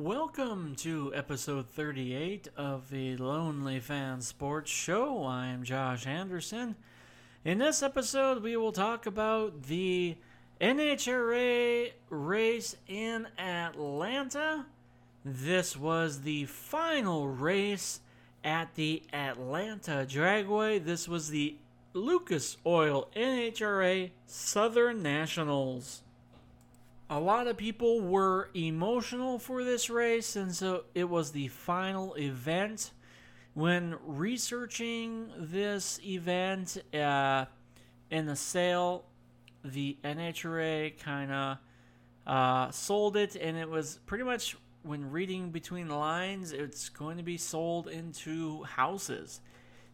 [0.00, 5.24] Welcome to episode 38 of the Lonely Fan Sports Show.
[5.24, 6.76] I am Josh Anderson.
[7.44, 10.16] In this episode, we will talk about the
[10.60, 14.66] NHRA race in Atlanta.
[15.24, 17.98] This was the final race
[18.44, 20.84] at the Atlanta Dragway.
[20.84, 21.56] This was the
[21.92, 26.02] Lucas Oil NHRA Southern Nationals
[27.10, 32.14] a lot of people were emotional for this race, and so it was the final
[32.14, 32.92] event.
[33.54, 37.46] When researching this event uh,
[38.10, 39.06] in the sale,
[39.64, 41.58] the NHRA kind of
[42.26, 47.16] uh, sold it, and it was pretty much when reading between the lines, it's going
[47.16, 49.40] to be sold into houses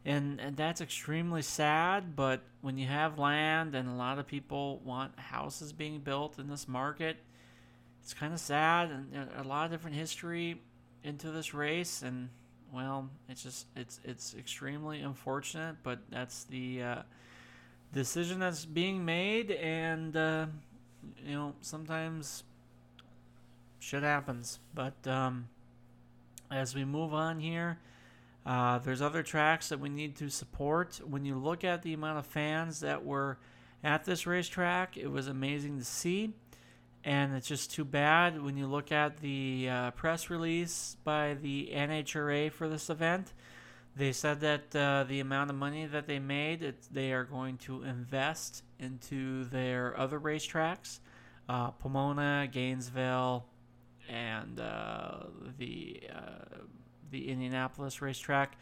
[0.04, 4.80] and, and that's extremely sad but when you have land and a lot of people
[4.84, 7.16] want houses being built in this market
[8.02, 10.60] it's kind of sad and a lot of different history
[11.02, 12.28] into this race and
[12.72, 17.02] well it's just it's it's extremely unfortunate but that's the uh,
[17.92, 20.46] decision that's being made and uh,
[21.24, 22.42] you know sometimes
[23.84, 24.58] shit happens.
[24.74, 25.48] But um,
[26.50, 27.78] as we move on here
[28.46, 31.00] uh, there's other tracks that we need to support.
[31.06, 33.38] When you look at the amount of fans that were
[33.82, 36.32] at this racetrack, it was amazing to see.
[37.04, 41.70] And it's just too bad when you look at the uh, press release by the
[41.72, 43.32] NHRA for this event.
[43.96, 47.58] They said that uh, the amount of money that they made, it, they are going
[47.58, 50.98] to invest into their other racetracks
[51.48, 53.44] uh, Pomona, Gainesville,
[54.08, 55.24] and uh,
[55.58, 56.58] the uh,
[57.14, 58.58] the Indianapolis racetrack.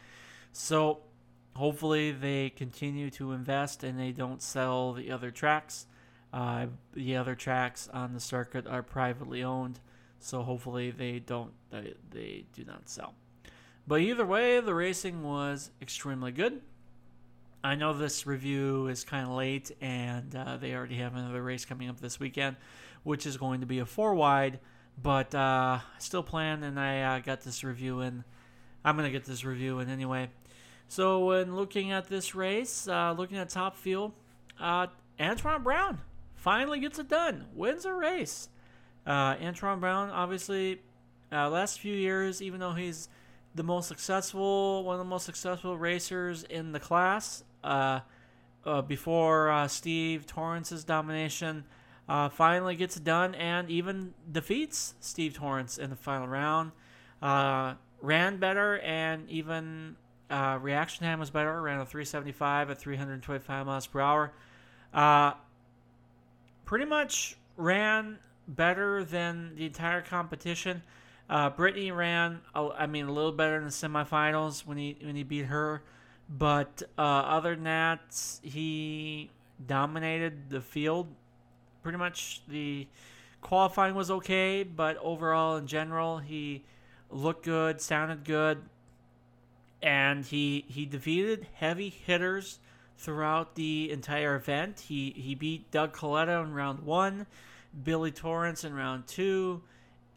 [0.51, 0.99] So
[1.55, 5.87] hopefully they continue to invest and they don't sell the other tracks.
[6.31, 9.79] Uh, the other tracks on the circuit are privately owned,
[10.19, 13.13] so hopefully they don't they, they do not sell.
[13.87, 16.61] But either way, the racing was extremely good.
[17.63, 21.65] I know this review is kind of late, and uh, they already have another race
[21.65, 22.57] coming up this weekend,
[23.03, 24.59] which is going to be a four wide.
[25.01, 28.23] But uh, still plan, and I uh, got this review in
[28.83, 30.29] I'm going to get this review in anyway.
[30.87, 34.13] So, when looking at this race, uh, looking at top fuel,
[34.59, 34.87] uh,
[35.19, 35.99] Antron Brown
[36.35, 38.49] finally gets it done, wins a race.
[39.05, 40.81] Uh, Antron Brown, obviously,
[41.31, 43.09] uh, last few years, even though he's
[43.55, 48.01] the most successful, one of the most successful racers in the class, uh,
[48.65, 51.65] uh, before uh, Steve Torrence's domination,
[52.07, 56.71] uh, finally gets it done and even defeats Steve Torrence in the final round.
[58.03, 59.95] Ran better, and even
[60.29, 61.61] uh, reaction time was better.
[61.61, 64.33] Ran a 375 at 325 miles per hour.
[64.93, 65.31] Uh,
[66.65, 70.83] pretty much ran better than the entire competition.
[71.29, 75.23] Uh, Brittany ran, I mean, a little better in the semifinals when he when he
[75.23, 75.81] beat her,
[76.29, 79.31] but uh, other than that, he
[79.65, 81.07] dominated the field.
[81.81, 82.85] Pretty much the
[83.41, 86.65] qualifying was okay, but overall in general, he
[87.13, 88.61] looked good, sounded good,
[89.81, 92.59] and he he defeated heavy hitters
[92.97, 94.81] throughout the entire event.
[94.81, 97.27] He he beat Doug Kalitta in round one,
[97.83, 99.61] Billy Torrence in round two,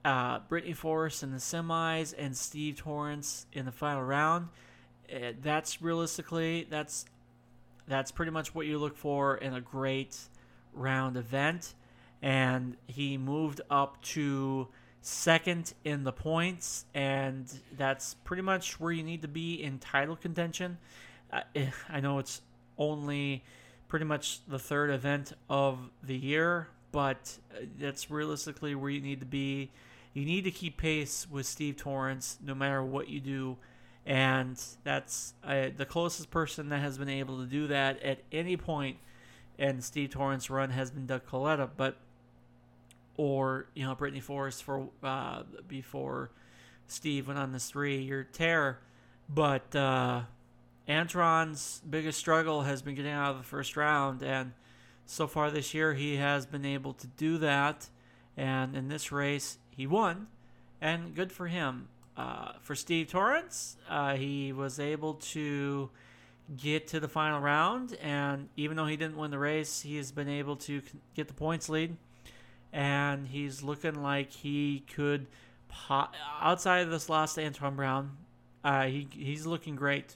[0.04, 4.48] uh, Brittany Force in the semis, and Steve Torrence in the final round.
[5.12, 7.06] Uh, that's realistically that's
[7.86, 10.16] that's pretty much what you look for in a great
[10.72, 11.74] round event.
[12.22, 14.68] And he moved up to
[15.06, 17.46] second in the points, and
[17.76, 20.78] that's pretty much where you need to be in title contention.
[21.32, 22.40] I know it's
[22.76, 23.44] only
[23.88, 29.20] pretty much the third event of the year, but uh, that's realistically where you need
[29.20, 29.70] to be.
[30.12, 33.58] You need to keep pace with Steve Torrence no matter what you do.
[34.06, 38.56] And that's uh, the closest person that has been able to do that at any
[38.56, 38.96] point
[39.58, 41.68] in Steve Torrence run has been Doug Kalitta.
[41.76, 41.96] But
[43.16, 46.30] or you know Brittany Force for uh, before
[46.86, 48.80] Steve went on this three-year tear.
[49.28, 50.22] But uh,
[50.88, 54.52] Antron's biggest struggle has been getting out of the first round, and
[55.04, 57.88] so far this year he has been able to do that.
[58.36, 60.26] And in this race, he won,
[60.80, 61.88] and good for him.
[62.16, 65.90] Uh, for Steve Torrence, uh, he was able to
[66.56, 70.12] get to the final round, and even though he didn't win the race, he has
[70.12, 70.82] been able to
[71.14, 71.96] get the points lead
[72.76, 75.26] and he's looking like he could.
[75.68, 76.08] Po-
[76.40, 78.16] outside of this loss to Antron Brown,
[78.62, 80.14] uh, he he's looking great.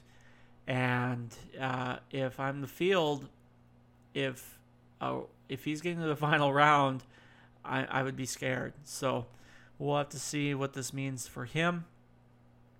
[0.67, 3.27] And uh, if I'm the field,
[4.13, 4.59] if
[5.01, 7.03] uh, if he's getting to the final round,
[7.65, 8.73] I, I would be scared.
[8.83, 9.25] So
[9.79, 11.85] we'll have to see what this means for him.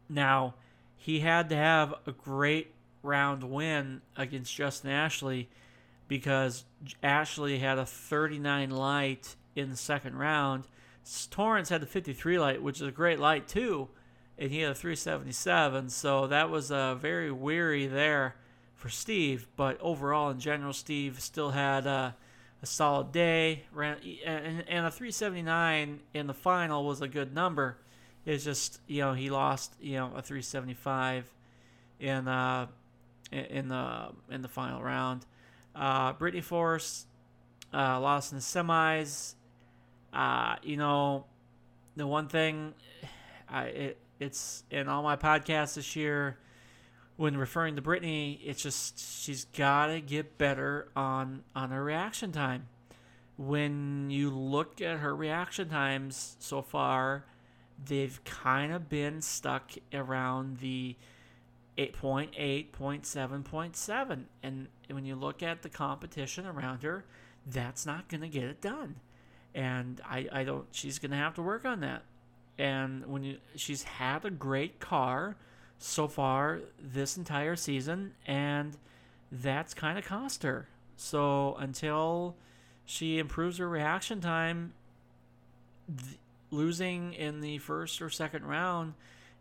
[0.08, 0.54] Now,
[0.96, 5.50] he had to have a great round win against Justin Ashley
[6.08, 6.66] because
[7.02, 10.66] Ashley had a 39 light in the second round.
[11.30, 13.90] Torrence had the 53 light, which is a great light too,
[14.38, 15.90] and he had a 377.
[15.90, 18.36] So that was uh, very weary there
[18.76, 19.48] for Steve.
[19.56, 22.12] But overall, in general, Steve still had uh,
[22.62, 23.64] a solid day.
[23.72, 27.78] Ran and, and a 379 in the final was a good number.
[28.26, 31.32] It's just you know he lost you know a 375
[32.00, 32.68] in uh
[33.32, 35.26] in the in the final round.
[35.76, 37.06] Uh, Brittany Force
[37.74, 39.36] uh, lost in the semis.
[40.14, 41.26] Uh, you know,
[41.96, 42.74] the one thing
[43.50, 46.38] I it, it's in all my podcasts this year
[47.18, 52.32] when referring to Brittany, it's just she's got to get better on on her reaction
[52.32, 52.68] time.
[53.38, 57.26] When you look at her reaction times so far,
[57.86, 60.96] they've kind of been stuck around the
[61.78, 64.24] 8.8, 0.7, 0.7.
[64.44, 67.06] And when you look at the competition around her,
[67.46, 68.96] that's not going to get it done.
[69.54, 72.04] And I, I don't, she's to have to work on that.
[72.58, 75.36] And when you, she's had a great car
[75.80, 78.78] so far this entire season, and
[79.32, 80.68] that's kind of cost her.
[80.96, 82.36] So until
[82.86, 84.74] she improves her reaction time,
[85.88, 86.18] th-
[86.52, 88.94] losing in the first or second round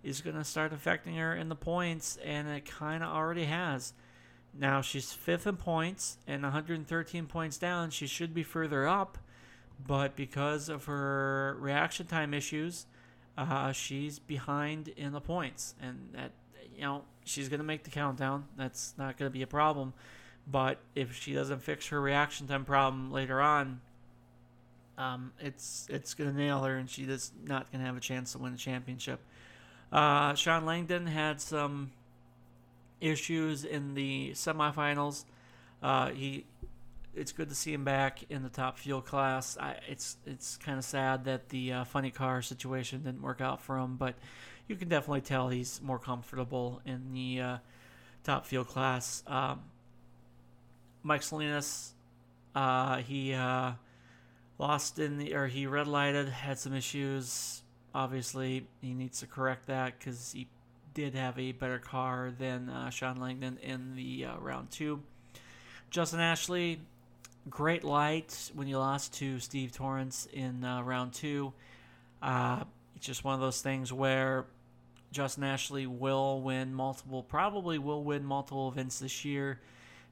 [0.03, 3.93] is going to start affecting her in the points, and it kind of already has.
[4.59, 7.91] Now she's fifth in points and 113 points down.
[7.91, 9.19] She should be further up,
[9.87, 12.87] but because of her reaction time issues,
[13.37, 16.33] uh, she's behind in the points, and that
[16.75, 18.45] you know she's to make the countdown.
[18.57, 19.93] That's not to be a problem.
[20.51, 23.81] But if she doesn't fix her reaction time problem later on,
[24.99, 28.39] um, it's it's to nail her, and she is not to have a chance to
[28.39, 29.21] win the championship.
[29.93, 31.91] Uh, Shawn Langdon had some
[33.01, 35.25] issues in the semifinals.
[35.83, 36.45] Uh, he,
[37.15, 39.57] it's good to see him back in the top fuel class.
[39.59, 43.61] I, it's it's kind of sad that the uh, funny car situation didn't work out
[43.61, 44.15] for him, but
[44.69, 47.59] you can definitely tell he's more comfortable in the uh,
[48.25, 49.23] top fuel class.
[49.27, 49.61] Um,
[51.03, 51.93] Mike Salinas,
[52.55, 53.73] uh, he uh,
[54.59, 57.63] lost in the or he red lighted, had some issues
[57.95, 60.47] Obviously, he needs to correct that because he
[60.95, 65.03] did have a better car than uh, Shawn Langdon in the uh, round two.
[65.91, 66.81] Justin Ashley,
[67.49, 71.53] great light when you lost to Steve Torrence in uh, round two.
[72.23, 72.65] Uh,
[72.97, 74.47] it's just one of those things where
[75.13, 79.61] Justin Ashley will win multiple, probably will win multiple events this year.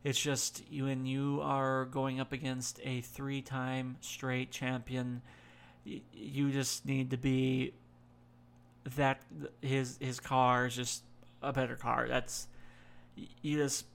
[0.04, 5.22] It's just you and you are going up against a three-time straight champion
[6.12, 7.72] you just need to be
[8.96, 9.20] that
[9.60, 11.02] his his car is just
[11.42, 12.06] a better car.
[12.08, 12.48] That's
[13.42, 13.86] you just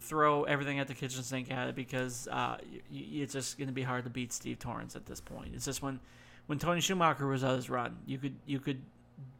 [0.00, 2.58] throw everything at the kitchen sink at it because uh,
[2.90, 5.50] it's just going to be hard to beat Steve Torrence at this point.
[5.54, 6.00] It's just when
[6.46, 8.82] when Tony Schumacher was on his run, you could you could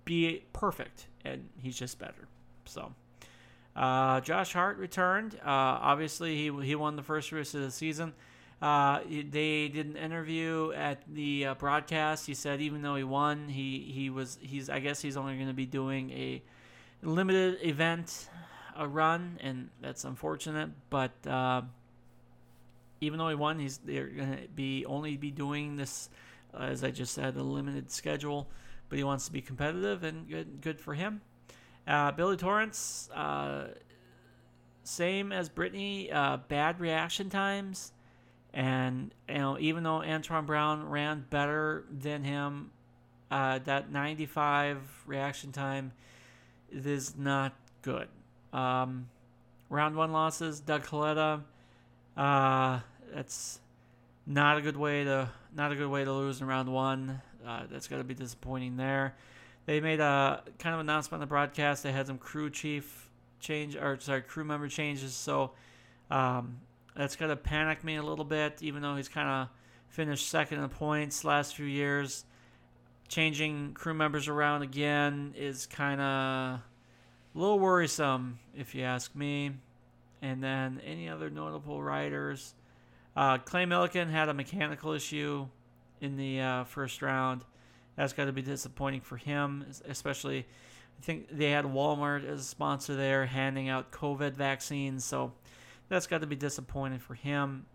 [0.04, 2.28] be perfect, and he's just better.
[2.64, 2.92] So.
[3.76, 5.36] Uh, Josh Hart returned.
[5.36, 8.12] Uh, obviously, he he won the first race of the season.
[8.60, 12.26] Uh, they did an interview at the uh, broadcast.
[12.26, 15.46] He said even though he won, he he was he's I guess he's only going
[15.46, 16.42] to be doing a
[17.02, 18.28] limited event,
[18.78, 20.70] a run, and that's unfortunate.
[20.88, 21.62] But uh,
[23.00, 26.08] even though he won, he's they're to be only be doing this,
[26.54, 28.48] uh, as I just said, a limited schedule.
[28.88, 31.20] But he wants to be competitive, and good good for him.
[31.86, 33.68] Uh, Billy Torrence, uh,
[34.84, 36.08] same as Brittany,
[36.48, 37.92] bad reaction times
[38.52, 42.70] and you know, even though Antoine Brown ran better than him,
[43.30, 45.92] uh, that 95 reaction time
[46.72, 48.08] is not good.
[48.52, 49.08] Um,
[49.70, 51.42] round one losses, Doug Kalitta.
[52.16, 52.80] Uh,
[53.14, 53.60] that's
[54.26, 57.20] not a good way to not a good way to lose in round one.
[57.46, 59.14] Uh, that's going to be disappointing there.
[59.66, 61.82] They made a kind of announcement on the broadcast.
[61.82, 65.14] They had some crew chief change or sorry crew member changes.
[65.14, 65.52] So
[66.10, 66.58] um,
[66.96, 69.48] that's going to panic me a little bit, even though he's kind of
[69.88, 72.24] finished second in points last few years.
[73.08, 76.60] Changing crew members around again is kind of
[77.38, 79.52] a little worrisome, if you ask me.
[80.20, 82.54] And then any other notable riders?
[83.16, 85.46] Uh, Clay Millican had a mechanical issue
[86.00, 87.44] in the uh, first round.
[87.94, 90.40] That's got to be disappointing for him, especially.
[90.40, 95.04] I think they had Walmart as a sponsor there, handing out COVID vaccines.
[95.04, 95.32] So
[95.88, 97.66] that's got to be disappointing for him.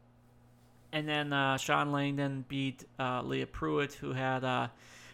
[0.91, 4.67] And then uh, Shawn Langdon beat uh, Leah Pruett, who had uh,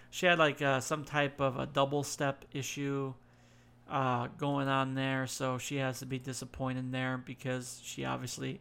[0.09, 3.13] she had like uh, some type of a double step issue
[3.89, 8.59] uh, going on there, so she has to be disappointed there because she obviously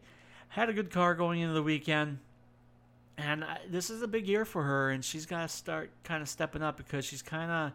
[0.49, 2.19] had a good car going into the weekend.
[3.17, 6.21] And I, this is a big year for her, and she's got to start kind
[6.21, 7.71] of stepping up because she's kind of,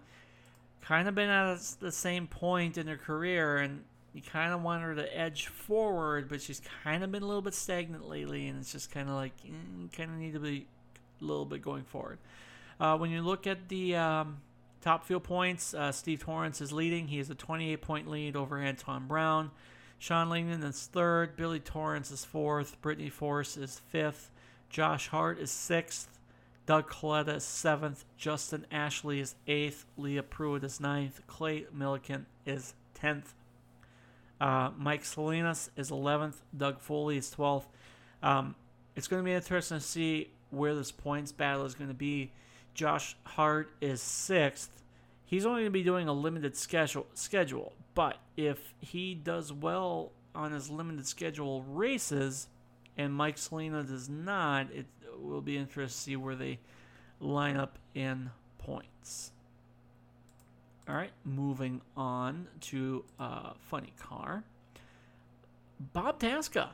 [0.80, 3.84] kind of been at the same point in her career, and
[4.14, 7.42] you kind of want her to edge forward, but she's kind of been a little
[7.42, 9.54] bit stagnant lately, and it's just kind of like you
[9.96, 10.66] kind of need to be
[11.20, 12.18] a little bit going forward.
[12.80, 14.38] Uh, when you look at the um,
[14.84, 17.08] top fuel points, uh, Steve Torrence is leading.
[17.08, 19.50] He has a 28 point lead over Anton Brown.
[19.98, 21.36] Shawn Langdon is third.
[21.36, 22.80] Billy Torrence is fourth.
[22.82, 24.30] Brittany Force is fifth.
[24.68, 26.18] Josh Hart is sixth.
[26.66, 28.04] Doug Kalitta is seventh.
[28.18, 29.86] Justin Ashley is eighth.
[29.96, 31.22] Leah Pruett is ninth.
[31.26, 33.32] Clay Millican is tenth.
[34.38, 36.34] Uh, Mike Salinas is 11th.
[36.54, 37.64] Doug Foley is 12th.
[38.22, 38.54] Um,
[38.96, 42.32] it's going to be interesting to see where this points battle is going to be.
[42.74, 44.70] Josh Hart is sixth.
[45.24, 50.12] He's only going to be doing a limited schedule, schedule, but if he does well
[50.34, 52.48] on his limited schedule races,
[52.96, 54.86] and Mike Salina does not, it
[55.18, 56.58] will be interesting to see where they
[57.20, 59.32] line up in points.
[60.88, 64.44] All right, moving on to uh, funny car.
[65.92, 66.70] Bob Tasca,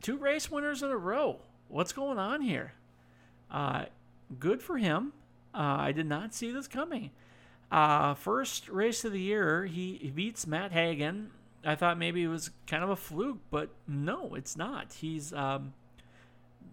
[0.00, 1.40] two race winners in a row.
[1.68, 2.72] What's going on here?
[3.50, 3.86] Uh,
[4.38, 5.12] good for him.
[5.54, 7.10] Uh, I did not see this coming.
[7.70, 11.30] Uh, first race of the year, he, beats Matt Hagan.
[11.64, 14.94] I thought maybe it was kind of a fluke, but no, it's not.
[14.94, 15.74] He's um,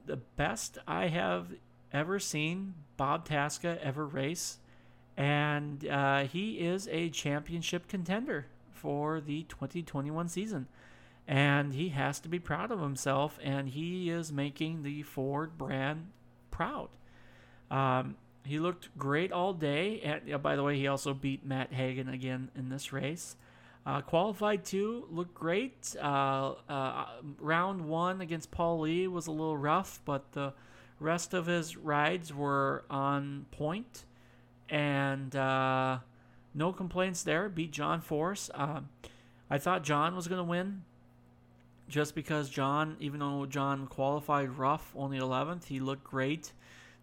[0.06, 1.48] the best I have
[1.92, 4.58] ever seen Bob Tasca ever race,
[5.16, 10.68] and uh, he is a championship contender for the 2021 season.
[11.28, 16.08] And he has to be proud of himself, and he is making the Ford brand
[16.52, 16.90] proud.
[17.70, 20.02] Um, he looked great all day.
[20.02, 23.36] And, by the way, he also beat Matt Hagan again in this race.
[23.86, 25.96] Uh, qualified two looked great.
[26.02, 27.06] Uh, uh,
[27.40, 30.54] round one against Paul Lee was a little rough, but the
[31.00, 34.04] rest of his rides were on point,
[34.68, 36.00] and uh,
[36.54, 37.48] no complaints there.
[37.48, 38.50] Beat John Force.
[38.54, 38.90] Um,
[39.50, 40.84] I thought John was going to win,
[41.88, 46.52] just because John, even though John qualified rough, only 11th, he looked great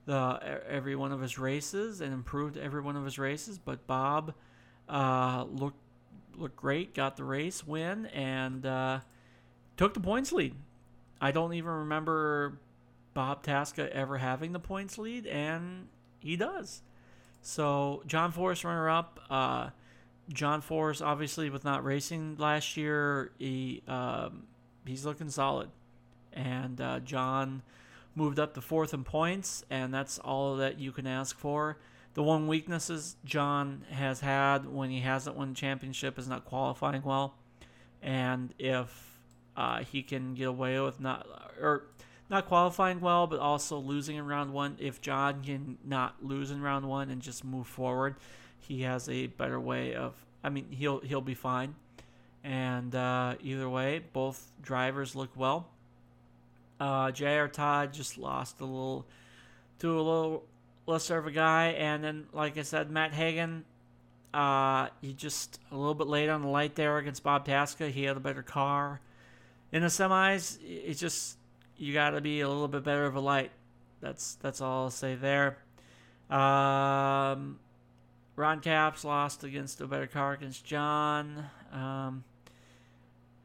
[0.06, 3.58] the every one of his races and improved every one of his races.
[3.58, 4.34] But Bob
[4.88, 5.78] uh, looked
[6.36, 9.00] looked great, got the race win, and uh,
[9.76, 10.54] took the points lead.
[11.20, 12.58] I don't even remember
[13.14, 16.82] Bob Tasca ever having the points lead, and he does.
[17.42, 19.20] So John Force runner up.
[19.30, 19.70] Uh,
[20.32, 24.44] John Force obviously with not racing last year, he um,
[24.86, 25.68] he's looking solid,
[26.32, 27.62] and uh, John
[28.14, 31.78] moved up to fourth in points, and that's all that you can ask for.
[32.14, 37.02] The one weaknesses John has had when he hasn't won the championship is not qualifying
[37.02, 37.34] well,
[38.02, 39.20] and if
[39.56, 41.26] uh, he can get away with not
[41.60, 41.86] or
[42.30, 44.76] not qualifying well, but also losing in round one.
[44.78, 48.16] If John can not lose in round one and just move forward,
[48.58, 50.14] he has a better way of.
[50.42, 51.74] I mean, he'll he'll be fine.
[52.42, 55.68] And uh, either way, both drivers look well.
[56.80, 57.48] Uh, J.R.
[57.48, 59.06] Todd just lost a little
[59.78, 60.44] to a little
[60.86, 63.64] lesser of a guy, and then like I said, Matt Hagan,
[64.32, 67.90] uh, he just a little bit late on the light there against Bob Tasca.
[67.90, 69.00] He had a better car.
[69.72, 71.38] In the semis, it's just
[71.76, 73.50] you got to be a little bit better of a light.
[74.00, 75.58] That's that's all I'll say there.
[76.30, 77.58] Um,
[78.36, 81.46] Ron Capps lost against a better car against John.
[81.72, 82.24] Um,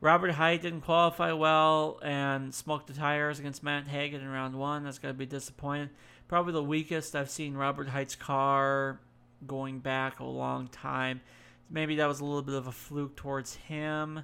[0.02, 4.84] Robert Hight didn't qualify well and smoked the tires against Matt Hagan in round one.
[4.84, 5.90] That's going to be disappointing.
[6.28, 9.02] Probably the weakest I've seen Robert Hight's car
[9.46, 11.22] going back a long time.
[11.70, 14.24] Maybe that was a little bit of a fluke towards him.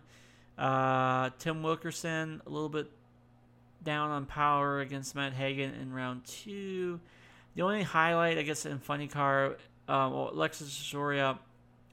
[0.58, 2.90] Uh, Tim Wilkerson, a little bit
[3.84, 7.02] down on power against Matt Hagan in round two.
[7.56, 11.38] The only highlight, I guess, in funny car, uh, well, Alexis DeJoria,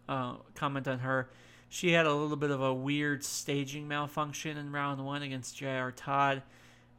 [0.08, 1.28] uh, comment on her
[1.72, 5.90] she had a little bit of a weird staging malfunction in round one against J.R.
[5.90, 6.42] Todd.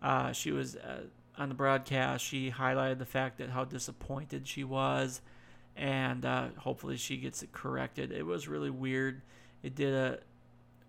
[0.02, 1.02] Uh, she was uh,
[1.38, 2.26] on the broadcast.
[2.26, 5.22] She highlighted the fact that how disappointed she was,
[5.76, 8.12] and uh, hopefully she gets it corrected.
[8.12, 9.22] It was really weird.
[9.62, 10.20] It did a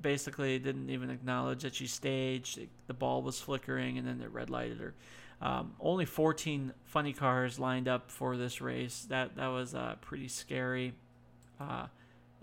[0.00, 2.58] basically didn't even acknowledge that she staged.
[2.86, 4.94] The ball was flickering, and then it red lighted her.
[5.42, 9.04] Um, only 14 funny cars lined up for this race.
[9.10, 10.94] That that was uh, pretty scary.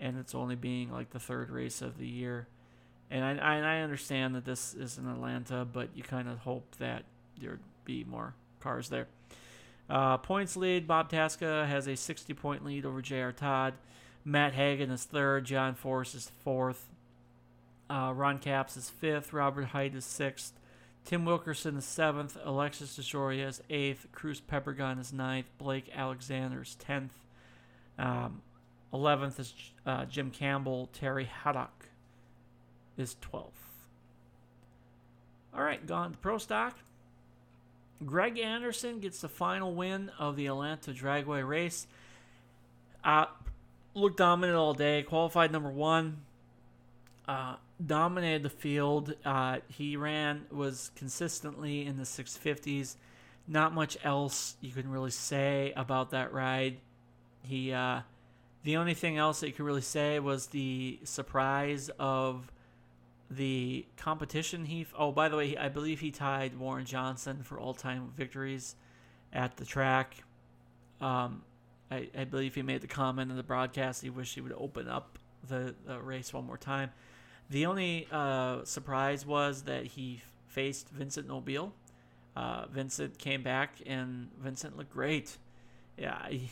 [0.02, 2.48] And it's only being like the third race of the year.
[3.10, 6.76] And I, I, I understand that this is in Atlanta, but you kind of hope
[6.78, 7.04] that
[7.40, 9.06] there'd be more cars there.
[9.88, 13.32] Uh, points lead Bob Tasca has a 60 point lead over J.R.
[13.32, 13.74] Todd.
[14.24, 15.44] Matt Hagan is third.
[15.44, 16.88] John Force is fourth.
[17.90, 19.32] Uh, Ron Capps is fifth.
[19.32, 20.58] Robert Hight is sixth.
[21.04, 22.38] Tim Wilkerson is seventh.
[22.44, 24.06] Alexis DeJoria is eighth.
[24.12, 25.46] Cruz Pedregon is ninth.
[25.58, 27.12] Blake Alexander is tenth.
[27.98, 28.42] Um,
[28.92, 29.54] 11th is
[29.86, 30.88] uh, Jim Campbell.
[30.92, 31.88] Terry Haddock
[32.96, 33.50] is 12th.
[35.54, 36.78] All right, gone to Pro Stock.
[38.04, 41.86] Greg Anderson gets the final win of the Atlanta Dragway race.
[43.04, 43.26] Uh,
[43.94, 45.02] looked dominant all day.
[45.02, 46.22] Qualified number one.
[47.28, 49.14] Uh, dominated the field.
[49.24, 52.96] Uh, he ran was consistently in the 650s.
[53.46, 56.78] Not much else you can really say about that ride.
[57.42, 58.00] He uh,
[58.64, 62.50] the only thing else that you could really say was the surprise of
[63.30, 68.12] the competition he oh by the way i believe he tied warren johnson for all-time
[68.14, 68.76] victories
[69.32, 70.16] at the track.
[71.00, 71.42] Um,
[71.90, 74.88] I, I, believe he made the comment in the broadcast he wished he would open
[74.88, 76.90] up the, the race one more time.
[77.50, 81.72] The only uh, surprise was that he faced vincent nobile.
[82.36, 85.36] Uh, vincent came back and vincent looked great.
[85.98, 86.50] Yeah he,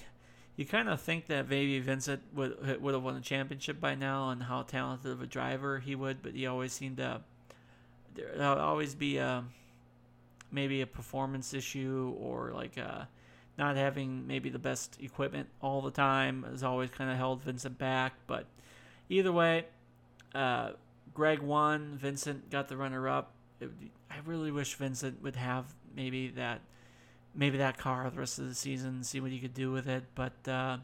[0.60, 4.28] you kind of think that maybe Vincent would would have won the championship by now
[4.28, 7.22] and how talented of a driver he would, but he always seemed to
[8.14, 9.42] there would always be a
[10.52, 13.04] maybe a performance issue or like a, uh,
[13.56, 17.78] not having maybe the best equipment all the time has always kind of held Vincent
[17.78, 18.12] back.
[18.26, 18.44] But
[19.08, 19.64] either way,
[20.34, 20.72] uh,
[21.14, 21.96] Greg won.
[21.96, 23.32] Vincent got the runner up.
[23.62, 26.60] I really wish Vincent would have maybe that
[27.34, 30.04] maybe that car the rest of the season, see what he could do with it.
[30.14, 30.78] But uh,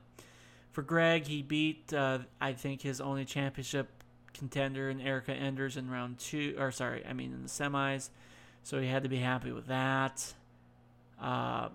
[0.72, 3.88] for Greg, he beat uh, I think his only championship
[4.32, 8.10] contender in Erica Enders in round two, or sorry, I mean in the semis.
[8.62, 10.34] So he had to be happy with that.
[11.20, 11.68] Uh,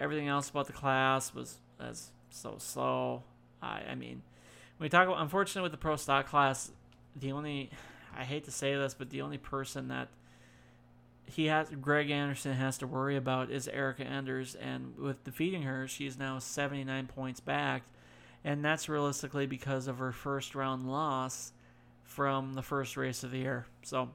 [0.00, 3.22] everything else about the class was as so slow.
[3.62, 4.22] I, I mean,
[4.76, 6.70] when we talk about unfortunately with the pro stock class,
[7.16, 7.70] the only
[8.16, 10.08] I hate to say this, but the only person that
[11.28, 15.86] he has Greg Anderson has to worry about is Erica Enders, and with defeating her,
[15.86, 17.82] she is now 79 points back,
[18.44, 21.52] and that's realistically because of her first round loss
[22.04, 23.66] from the first race of the year.
[23.82, 24.10] So,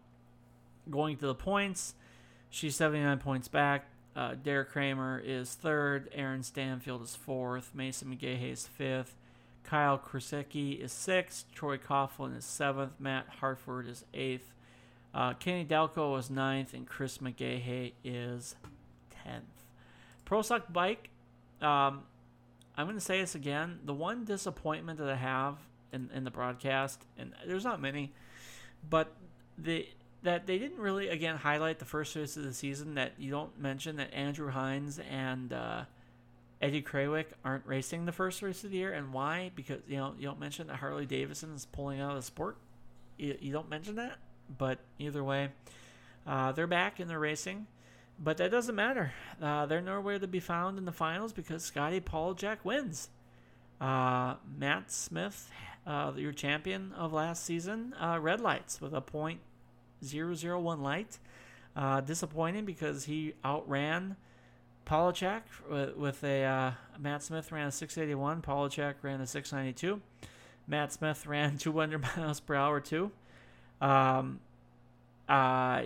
[0.90, 1.94] going to the points,
[2.50, 3.86] she's 79 points back.
[4.16, 6.10] Uh, Deric Kramer is third.
[6.14, 7.72] Aaron Stanfield is fourth.
[7.74, 9.16] Mason McGaha is fifth.
[9.64, 11.46] Kyle Koretsky is sixth.
[11.54, 13.00] Troy Coughlin is seventh.
[13.00, 14.53] Matt Hartford is eighth.
[15.14, 18.56] Uh, Kenny Delco is ninth, and Chris McGaha is
[19.24, 19.44] tenth.
[20.26, 21.10] Pro Stock Bike.
[21.62, 22.04] Um,
[22.76, 23.80] I'm going to say this again.
[23.86, 25.58] The one disappointment that I have
[25.92, 28.12] in, in the broadcast, and there's not many,
[28.90, 29.14] but
[29.58, 29.88] the
[30.24, 32.96] that they didn't really again highlight the first race of the season.
[32.96, 35.84] That you don't mention that Andrew Hines and uh,
[36.62, 39.52] Eddie Krawiec aren't racing the first race of the year, and why?
[39.56, 42.58] Because you know you don't mention that Harley Davidson is pulling out of the sport.
[43.18, 44.18] You, you don't mention that.
[44.58, 45.50] But either way,
[46.26, 47.68] uh, they're back and they're racing.
[48.20, 49.14] But that doesn't matter.
[49.42, 53.10] Uh, they're nowhere to be found in the finals because Scotty Pollacheck wins.
[53.82, 55.50] Uh, Matt Smith,
[55.86, 59.40] uh, your champion of last season, uh, red lights with a point
[60.04, 61.18] zero zero one light.
[61.76, 64.16] Uh, disappointing because he outran
[64.86, 68.42] Pollacheck with, with a Matt Smith ran a 681.
[68.42, 70.00] Pollacheck ran a 692.
[70.68, 73.12] Matt Smith ran 200 miles per hour too.
[73.84, 74.40] Um,
[75.28, 75.82] uh,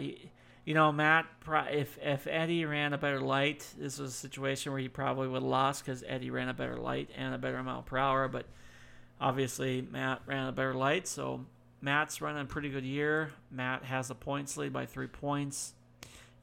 [0.66, 1.26] you know, Matt,
[1.72, 5.42] if if Eddie ran a better light, this was a situation where he probably would
[5.42, 8.28] have lost because Eddie ran a better light and a better mile per hour.
[8.28, 8.46] But
[9.20, 11.46] obviously, Matt ran a better light, so
[11.82, 13.32] Matt's running a pretty good year.
[13.50, 15.74] Matt has a points lead by three points,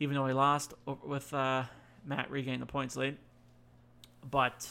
[0.00, 1.64] even though he lost with uh,
[2.04, 3.16] Matt regained the points lead.
[4.28, 4.66] But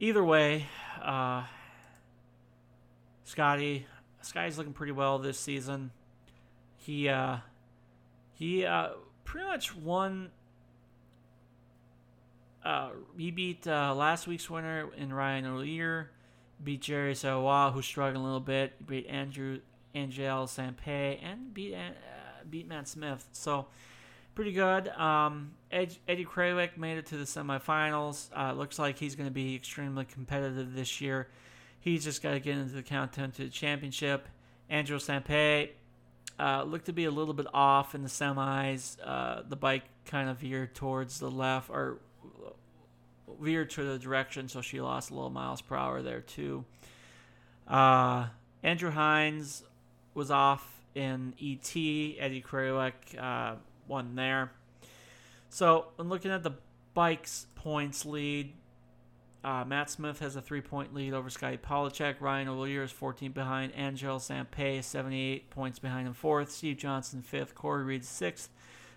[0.00, 0.66] either way,
[1.00, 1.44] uh,
[3.24, 3.86] Scotty
[4.22, 5.90] Sky's looking pretty well this season.
[6.76, 7.38] He uh,
[8.34, 8.90] he uh,
[9.24, 10.30] pretty much won.
[12.64, 16.06] Uh, he beat uh, last week's winner in Ryan Oehler,
[16.62, 19.60] beat Jerry Savoie, who's struggling a little bit, beat Andrew
[19.94, 21.92] Angelle Sampey, and beat uh,
[22.48, 23.26] beat Matt Smith.
[23.32, 23.66] So
[24.34, 24.88] pretty good.
[24.88, 28.28] Um, Ed, Eddie Krawiec made it to the semifinals.
[28.36, 31.28] Uh, looks like he's going to be extremely competitive this year.
[31.80, 34.28] He's just got to get into the countdown to the championship.
[34.68, 35.70] Andrew Sampey
[36.38, 38.96] uh, looked to be a little bit off in the semis.
[39.04, 41.98] Uh, the bike kind of veered towards the left or
[43.40, 46.64] veered to the direction, so she lost a little miles per hour there too.
[47.66, 48.26] Uh,
[48.62, 49.62] Andrew Hines
[50.14, 51.74] was off in ET.
[51.74, 53.56] Eddie Krawiec uh,
[53.88, 54.52] won there.
[55.48, 56.52] So, when looking at the
[56.94, 58.52] bikes points lead.
[59.42, 62.16] Uh, Matt Smith has a three point lead over Scotty Pollacheck.
[62.20, 63.74] Ryan Oehler is 14 behind.
[63.74, 66.50] Angelle Sampey, 78 points behind him, fourth.
[66.50, 67.54] Steve Johnson, fifth.
[67.54, 68.50] Cory Reed, sixth.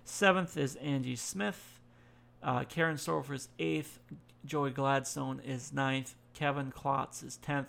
[0.03, 1.79] Seventh is Angie Smith.
[2.41, 3.99] Uh, Karen Stoffer is eighth.
[4.45, 6.15] Joey Gladstone is ninth.
[6.34, 7.67] Kevin Klotz is 10th.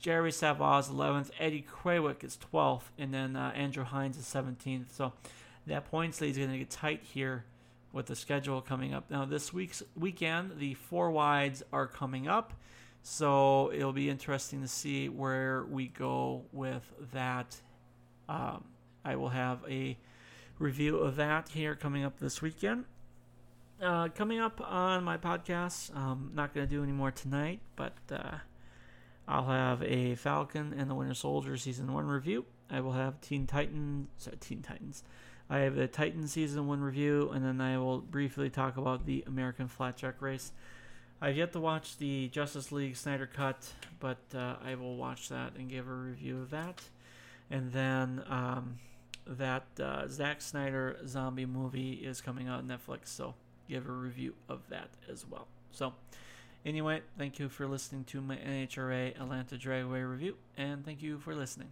[0.00, 1.30] Jerry Savoie's 11th.
[1.38, 2.84] Eddie Krawiec is 12th.
[2.96, 4.92] And then uh, Andrew Hines is 17th.
[4.92, 5.12] So
[5.66, 7.44] that points lead is going to get tight here
[7.92, 9.10] with the schedule coming up.
[9.10, 12.52] Now, this week's weekend, the four wides are coming up.
[13.02, 17.60] So it'll be interesting to see where we go with that.
[18.28, 18.64] Um,
[19.04, 19.96] I will have a
[20.58, 22.84] review of that here coming up this weekend.
[23.80, 27.60] Uh, coming up on my podcast, I'm um, not going to do any more tonight,
[27.76, 28.38] but uh,
[29.28, 32.44] I'll have a Falcon and the Winter Soldier season one review.
[32.70, 35.04] I will have Teen Titans, sorry, Teen Titans.
[35.48, 39.22] I have the Titan season one review, and then I will briefly talk about the
[39.26, 40.50] American Flat Track race.
[41.20, 45.54] I've yet to watch the Justice League Snyder Cut, but uh, I will watch that
[45.56, 46.82] and give a review of that.
[47.50, 48.78] And then um,
[49.26, 53.34] that uh, Zack Snyder zombie movie is coming out on Netflix, so
[53.68, 55.46] give a review of that as well.
[55.70, 55.94] So,
[56.64, 61.34] anyway, thank you for listening to my NHRA Atlanta Dragway review, and thank you for
[61.34, 61.68] listening.